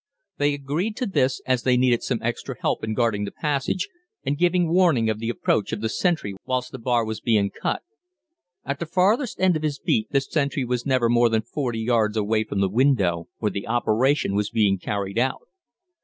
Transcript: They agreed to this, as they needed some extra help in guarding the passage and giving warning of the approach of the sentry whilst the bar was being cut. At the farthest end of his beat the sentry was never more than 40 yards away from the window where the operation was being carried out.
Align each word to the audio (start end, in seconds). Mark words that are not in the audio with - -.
They 0.39 0.55
agreed 0.55 0.95
to 0.97 1.05
this, 1.05 1.41
as 1.45 1.61
they 1.61 1.77
needed 1.77 2.01
some 2.01 2.17
extra 2.23 2.55
help 2.59 2.83
in 2.83 2.95
guarding 2.95 3.23
the 3.23 3.31
passage 3.31 3.87
and 4.25 4.35
giving 4.35 4.67
warning 4.73 5.11
of 5.11 5.19
the 5.19 5.29
approach 5.29 5.71
of 5.73 5.81
the 5.81 5.89
sentry 5.89 6.33
whilst 6.43 6.71
the 6.71 6.79
bar 6.79 7.05
was 7.05 7.21
being 7.21 7.51
cut. 7.51 7.83
At 8.65 8.79
the 8.79 8.87
farthest 8.87 9.39
end 9.39 9.55
of 9.55 9.61
his 9.61 9.77
beat 9.77 10.07
the 10.09 10.19
sentry 10.19 10.65
was 10.65 10.87
never 10.87 11.07
more 11.07 11.29
than 11.29 11.43
40 11.43 11.77
yards 11.79 12.17
away 12.17 12.43
from 12.43 12.61
the 12.61 12.67
window 12.67 13.27
where 13.37 13.51
the 13.51 13.67
operation 13.67 14.33
was 14.33 14.49
being 14.49 14.79
carried 14.79 15.19
out. 15.19 15.47